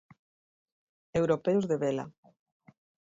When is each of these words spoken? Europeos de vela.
Europeos 1.19 1.63
de 1.69 1.77
vela. 1.83 2.05